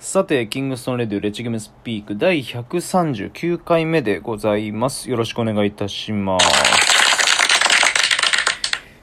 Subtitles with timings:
[0.00, 5.10] さて、キングストンレディオレチゲムスピーク第139回目でございます。
[5.10, 6.46] よろしくお願いいたします。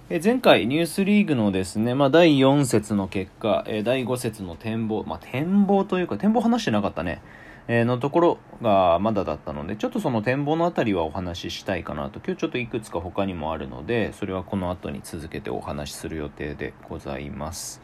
[0.10, 7.22] え前回ニュースリーグのですね、まあ、第4節の結果、え第5節の展望、まあ、展望というか、展望話してなかったね、
[7.68, 17.84] えのところがまだだったので、ちょっとその展望のあたりはお話ししたいかなと、今日ちょっといくつか他にもあるので、それはこの後に続けてお話しする予定でございます。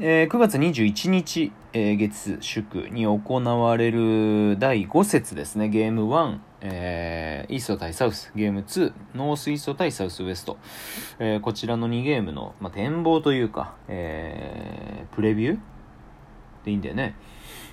[0.00, 10.56] えー9月21日、えー月祝に行われる第5節ですね、ゲーム1、えーイースト対サウス、ゲーム2、ノースイースト対サウスウエスト、
[11.18, 15.58] えーこちらの2ゲームの、まあ、展望というか、えープレビュー
[16.64, 17.16] でいいんだよね。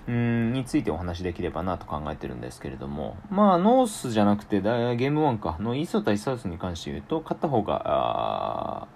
[0.07, 8.87] うんについてお話できればなと考えてるんですけれども、まあ、ノースじゃなくて、ゲーム1か、のイースト対サウスに関して言うと、勝った方が、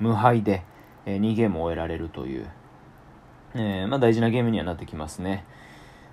[0.00, 0.64] 無敗で、
[1.06, 2.46] え2ゲームを終えられるという、
[3.54, 5.44] えーまあ、大事なゲームにはなってきますね。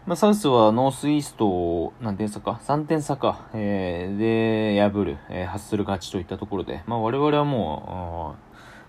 [0.05, 8.35] まあ、サウスはノースイーストを何点差か ?3 点差か、えーで破る、えー、発する勝ちといったところで、まあ、我々はも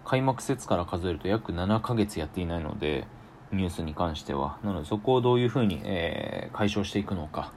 [0.04, 3.06] う開幕節から数えると約7ヶ月やっていないので
[3.50, 4.58] ニュースに関しては。
[4.62, 7.52] なのでそこをどういうふうに、えー解消していくのか、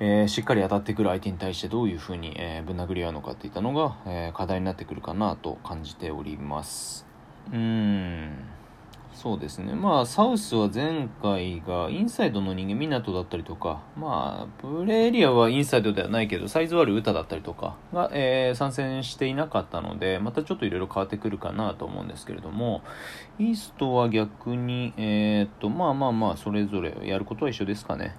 [0.00, 7.06] えーしっかり当たってくる相手に対してどういうふうに、えーぶん殴り合うのかっていったのが、え課題になってくるかなと感じております。
[7.50, 8.57] うーん。
[9.20, 9.74] そうですね。
[9.74, 22.82] まあサウスは前回がインサイドの人間港だったりとかまあプレーエリアはインサイドではないけどサイズ悪い歌だったりとかが、えー参戦していなかったのでまたちょっといろいろ変わってくるかなと思うんですけれども
[23.40, 28.14] イーストは逆にえーっとまあまあまあそれぞれやることは一緒ですかね。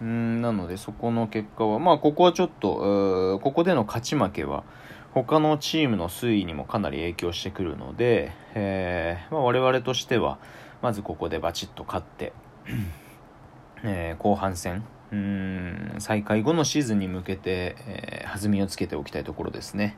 [0.00, 4.64] うんなのでそこの結果はまあここはちょっとここでの勝ち負けは
[5.12, 10.38] 他のチームの推移にもかなり影響してくるので、えーまあ、我々としては
[10.82, 12.32] まずここでバチッと勝って、
[13.82, 19.96] えー後半戦うん再開後のシーズンに向けて、えー弾みをつけておきたいところですね。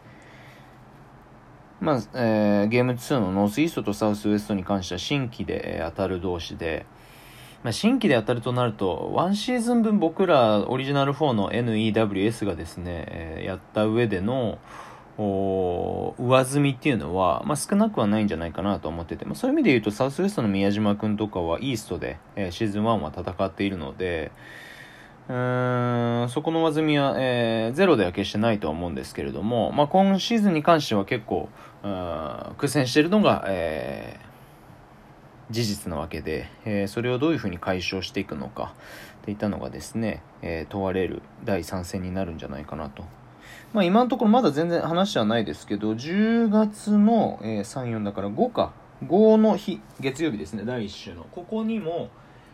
[1.80, 6.86] まあえーゲーム2のノースイーストとサウスウエストに関しては新規で、当たる同士で、
[7.62, 14.58] まあ、新規で当たるとなると、1シーズン分僕らオリジナル4の NEWS がですね、えーやった上での、
[15.22, 24.32] お上積みっていうのは、まあ、少なくはないんじゃないかなと思ってて、まあ、そういう意味で言うとサウスウエストの宮島君とかはイーストで、えーシーズン1は戦っているので
[25.28, 31.48] うーんそこの上積みは、えーゼロでは決してないとは思うんですけれども、まあ、今シーズンに関しては結構
[31.84, 34.32] うーん苦戦しているのが、えー
[35.50, 38.72] 事実なわけで、えーそれをどういうふうに解消していくのか
[39.20, 43.04] っていったのがですね、え問われる第3戦になるんじゃないかなと
[43.72, 48.72] まあ、今のところまだ全然話はないですけど10月の、えー3、4だから5か。
[49.04, 50.62] 5の日月曜日ですね。
[50.64, 51.24] 第1週の。
[51.32, 52.10] ここにも、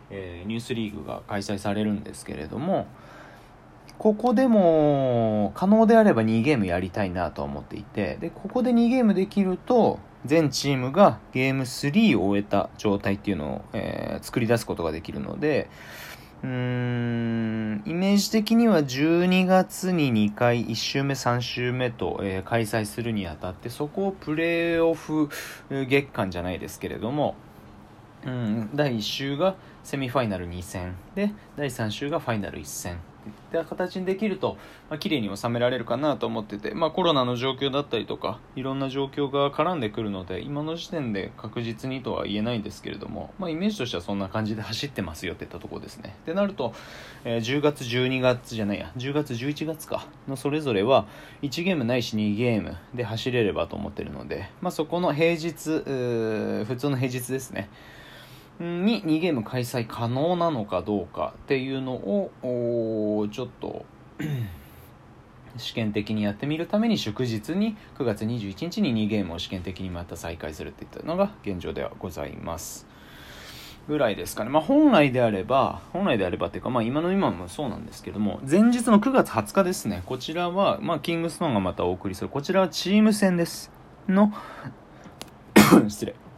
[0.09, 2.87] えーニュースリーグが開催されるんですけれども
[3.99, 15.69] ここでも可能であれば2ゲームやりたいなと思っていてでここで2ゲームできると全チームがゲーム3を終えた状態っていうのを、えー作り出すことができるので
[16.43, 17.83] うーん。
[17.85, 25.29] イメージ的には12月に2回1週目3週目と、えー開催するにあたってそこをプレーオフ
[25.69, 27.35] 月間じゃないですけれども、
[28.25, 33.08] うん、第1週がセミファイナル2戦で第3週がファイナル1戦。
[33.27, 34.57] いった形にできると、
[34.89, 46.15] まあ綺麗に収められるかなと思ってて、まあ、コロナの状況だったりとかいろんな状況が絡んでくるので今の時点で確実にとは言えないんですけれども、まあ、イメージとしてはそんな感じで走ってますよっていったところですね。
[46.23, 46.73] ってなると、
[47.25, 51.07] えー10月12月じゃないや10月11月かのそれぞれは
[51.41, 57.69] 1ゲームないし2ゲームで走れればと思ってるので、まあ、そこの平日普通の平日ですね。
[58.59, 62.29] に2ゲーム開催可能なのかどうかっていうのを
[63.19, 63.85] おーちょっと
[65.57, 72.87] 試験的にやってみるために祝日に9月21日に2ゲームを試験的にまた再開するっていったのが現状ではございます。
[73.87, 80.03] ぐらいですかね、まあ、本来であれば本来であればっていうか、まあ、今の今もそうなんですけども前日の9月20日ですね。
[80.05, 83.71] こちらは、まあ、キングストーンがまたお送りするこちらはチーム戦です。
[84.07, 84.31] の
[85.89, 86.28] 失礼。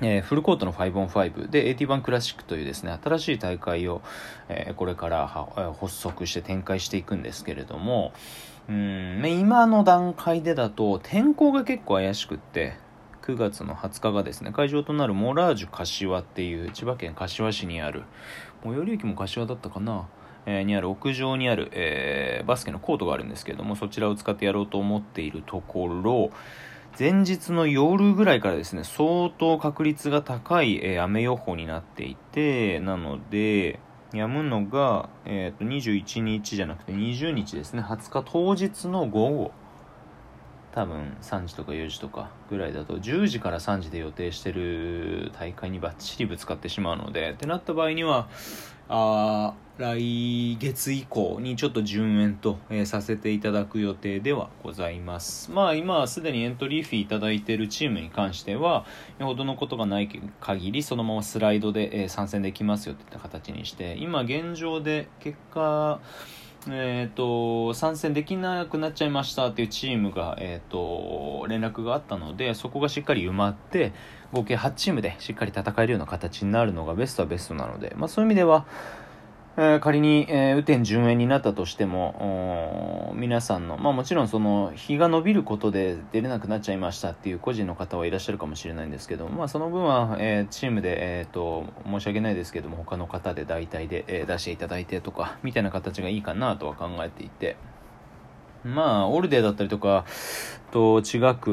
[0.00, 4.02] えーフルコートの 5on5 で AT1 クラシックというですね新しい大会を、
[4.48, 5.28] えーこれから
[5.80, 8.12] 発足して展開していくんですけれども
[8.68, 12.74] うん今の段階でだと天候が結構怪しくって
[13.22, 18.02] 9月の20日がですね会場となるモラージュ柏っていう千葉県柏市にある
[18.62, 20.08] 最寄り駅も柏だったかな
[20.46, 26.30] えーにある屋上にある、えーバスケのコートがあるんですけれどもそちらを使ってやろうと思っているところ
[26.96, 33.80] 前日の夜ぐらいからですね、相当確率が高い、えー、雨予報になっていて、なので、
[34.12, 39.52] 止むのが、えー、と21日じゃなくて20日ですね、20日当日の午後、
[40.72, 48.28] 多分3時とか4時とかぐらいだと10時から3時で予定してる大会にバッチリぶつかってしまうのでってなった場合には
[48.88, 55.50] あ来月以降にちょっと順延と、えー、させていただく予定ではございます。
[55.50, 58.86] まあ今すでにエントリーフィーいただいているチームに関しては
[59.18, 60.08] よほどのことがない
[60.40, 66.00] 限りそのままスライドで、えー、参戦できますよといった形にして今現状で結果
[66.66, 73.92] えーと、参戦できなくなっちゃいましたっていうチームが、えーと、連絡があったのでそこがしっかり埋まって
[74.32, 78.66] 合計8チームでしっかり戦えるような形になるのがベストはベストなので、まあ、そういう意味では
[79.56, 97.56] え、仮に、えー、雨天順延になったとしても、皆さんの、まあもちろんその日が伸びることで出れなくなっちゃいましたっていう個人の方はいらっしゃるかもしれないんですけど、まあその分は、えー、チームで、えっ、と、申し訳ないですけども、他の方で代替で、えー、出していただいてとか、みたいな形がいいかなとは考えていて、
[98.64, 100.06] まあ、オールデーだったりとか
[100.72, 101.52] と違く、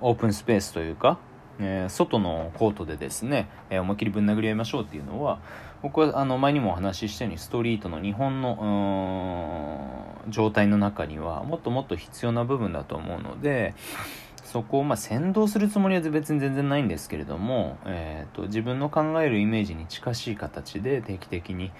[0.00, 1.18] オープンスペースというか、
[1.60, 5.40] えー、外のコートでですね、えー、思いっきりぶん殴り合いましょうっていうのは
[5.82, 13.74] 僕はあの前にもお話ししたようにストリートの日本の状態の中にはもっともっと必要な部分だと思うので
[14.44, 21.70] そこをまあ先導するつもりは別に全然ないんですけれども、えーと、自分の考えるイメージに近しい形で定期的に、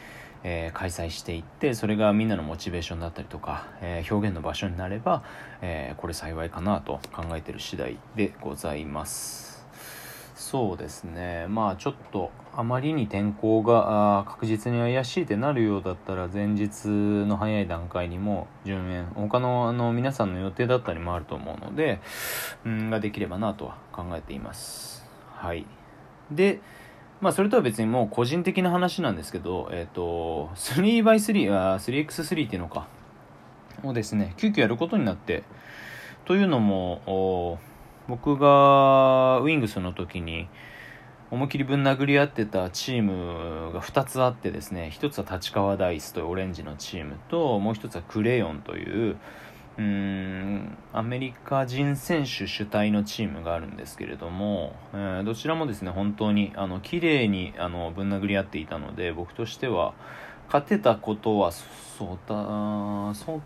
[0.44, 5.24] えー、開催していってそれがみんなのモチベーションだったりとか、えー、表現の場所になれば、
[5.62, 9.59] えー、これ幸いかなと考えている次第でございます。
[10.40, 11.46] そうですね。
[11.50, 22.00] まあちょっとあまりに天候が確実に怪しいってなるようだったら前日の早い段階にも順延他のあの皆さんの予定だったりもあると思うので
[22.64, 25.04] うんができればなとは考えています。
[25.36, 25.66] はい。
[26.30, 26.60] で
[27.20, 32.88] まあそれとは別にもう個人的な話なんですけどえっ、ー、と 3x3 あ 3x3 っていうのか。
[33.82, 35.42] をですね急遽やることになって
[36.24, 37.58] というのも
[38.10, 40.48] 僕がウィングスの時に
[41.30, 49.16] 思いっきりぶん殴り合ってたチームが2つあってですね1つは立川ダイスというオレンジのチームともう1つはクレヨンという
[49.78, 59.94] うんアメリカ人選手主体のチームがあるんですけれども、えー、どちらもですね本当にあの綺麗にあのぶん殴り合っていたので僕としては
[60.46, 61.64] 勝てたことはそ
[62.04, 63.42] うだそう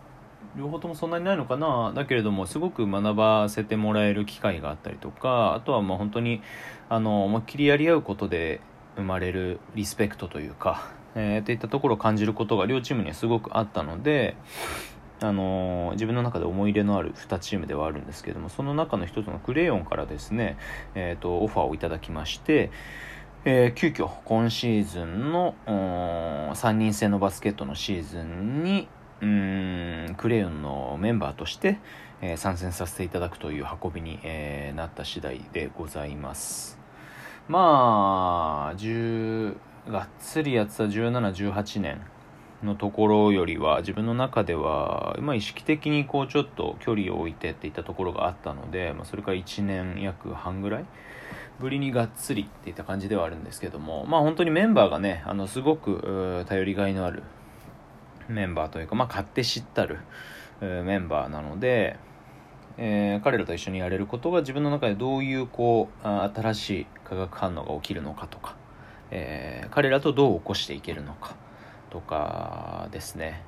[0.56, 1.92] 両方ともそんなにないのかな。
[1.94, 6.42] だけれどもすごく学ばせてもらえる機会があったりとかあとはまあ本当に
[6.88, 8.60] あの思いっきりやり合うことで
[8.96, 14.36] 生まれるリスペクトというか、えー、っていったところを感じることが両チームにはすごくあったので
[15.20, 20.58] あのー、自分の中で思い入れのある2チームではあるんですけどもその中の1つのクレヨンからですね、
[20.94, 22.70] えーと、オファーをいただきまして、
[23.44, 28.88] えー、急遽今シーズンの3人制のバスケットのシーズンに
[29.24, 31.78] うんクレヨンのメンバーとして、
[32.20, 36.78] えー、参戦させていただくという運びに、えー、なった次第でございます。
[37.48, 39.56] まあ10
[39.88, 42.00] がっつりやってた1718年
[42.62, 50.84] のところよりは自分の中では、まあ、意識的にこうちょっと距離を置いてっていったところがあったので、まあ、それから1年約半ぐらい
[51.60, 57.22] ぶりにがっつりっていった感じではあるんですけどもまあ本当にメンバーがねあのすごく頼りがいのある
[58.28, 59.98] メンバーというか、まあ、買って知ったる、
[60.60, 61.96] メンバーなので、
[62.76, 68.56] えー、彼らと一緒にやれることが自分の中でどういうこう新しい化学反応が起きるのかとか、
[69.10, 71.36] えー、彼らとどう起こしていけるのか
[71.90, 73.42] とかですね。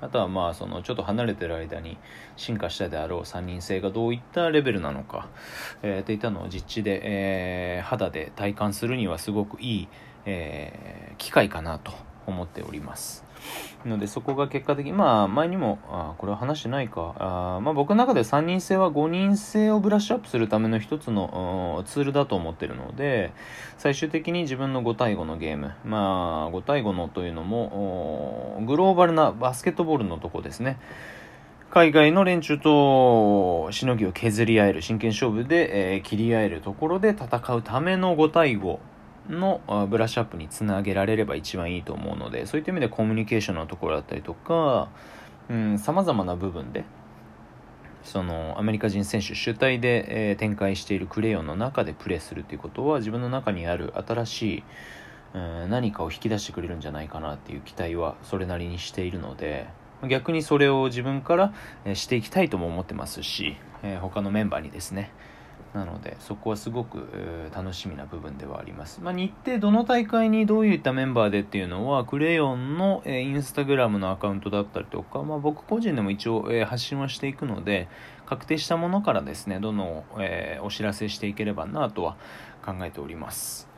[0.00, 1.98] あとはまあそのちょっと離れてる間に
[2.36, 5.28] 進化したであろう3人制がどういったレベルなのか、
[5.82, 9.88] えー、っていったのを実地で、えー、肌で体感するにはすごくいい、
[10.24, 11.92] えー、機会かなと
[12.28, 13.24] 思っております。
[13.86, 17.14] のでそこが結果的にまあ前にもあこれは話してないか。
[17.18, 23.32] あまあ僕の中で3人制は5人制をブラッシュアップするための一つのツールだと思ってるので
[23.76, 25.72] 最終的に自分の5対5のゲーム。
[25.84, 30.78] まあ5対5のというのもグローバルなバスケットボールのとこですね。
[31.70, 38.78] 海外の連中としのぎを削り合える真剣勝負で、えー、切り合えるところで戦うための5対5
[39.28, 44.88] のブラッシュアップにつなげられれば一番いいと思うのでそういった意味でコミュニケーションのところだったりとか
[45.78, 46.84] さまざまな部分で
[48.02, 54.64] そのアメリカ人選手主体で、えー、展開しているクレヨンの中でプレーするということは自分の中にある新しい、
[55.34, 59.66] うん、何かを引き出してくれるんじゃないかなっていう期待はそれなりにしているので、
[60.08, 61.52] 逆にそれを自分から
[61.84, 65.10] えしていきたいとも思ってますし、えー、他のメンバーにですね
[65.78, 67.06] なのでそこはすごく、
[67.54, 77.88] 楽しみな部分ではあります、まあ、日程どの大会にどういったメンバーでっていうのはクレヨンの、えー、インスタグラムのアカウントだったりとか、まあ、僕個人でも一応、えー、発信はしていくので
[78.26, 82.16] 確定したものからですねどんどん、え、お知らせしていければなとは
[82.64, 83.68] 考えております。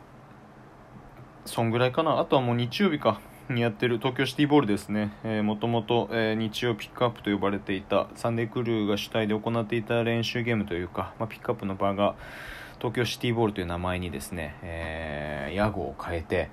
[1.44, 2.18] そんぐらいかな。
[2.18, 3.20] あとはもう日曜日か。
[3.52, 12.14] にやってる東京シティボールですね、えー、もともと、えー、日曜ピックアップと呼ばれていたサンデークルーが主体で行っていた練習ゲームというか、まあ、ピックアップの場が
[12.78, 16.50] 東京シティボールという名前にですね、えー、屋号を変えて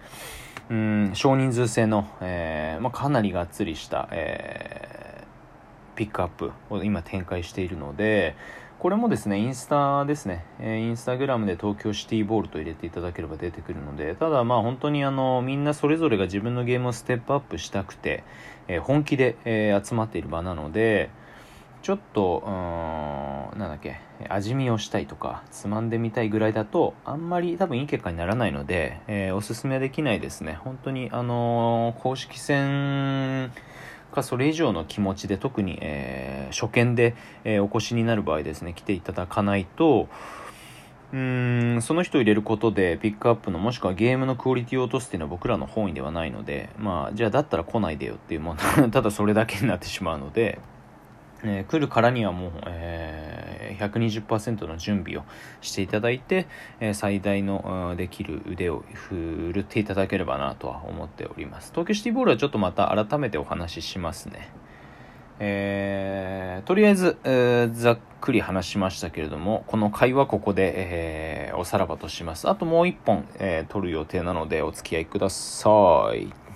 [0.69, 8.35] うん少人数制の、えーまあ、かなりがっつりした、えー、ピックアップを今展開しているので、
[8.79, 18.23] これもですね、インスタですね、えー、インスタグラムで東京シティボールと入れていただければ出てくるので、ただまあ本当にあの、みんなそれぞれが自分のゲームをステップアップしたくて、
[18.67, 21.09] えー、本気で、えー、集まっている場なので、
[21.81, 30.53] ちょっと、うん、なんだっけ、味見をしたいとか、つまんでみたいぐらいだと、あんまり多分いい結果にならないので、え、おすすめできないですね。
[30.63, 33.51] 本当に、あの、公式戦、
[34.17, 40.09] かそれ以上の気持ちで特に、えー、初見で、えー、お越しになる場合ですね来ていただかないと
[41.13, 50.59] うんその人を入れることでピックアップのもしくはゲームのクオリティを落とすっていうのは僕らの本意ではないのでまあじゃあだったら来ないでよっていうもの ただそれだけになってしまうので、
[51.43, 55.23] えー、来るからにはもう、えー120%の準備を
[55.61, 56.47] していただいて、
[56.79, 61.71] え最大のできる腕を振るっていただければなとは思っております。
[61.71, 64.49] 東京シティボールはちょっとまた改めてお話ししますね。
[65.39, 72.49] えー、とりあえず、えー、ざっくり話しましたけれども、この回はここで、えー、おさらばとします。
[72.49, 75.69] あともう一本、えー、撮る予定なのでお付き合いくださ
[76.15, 76.46] い。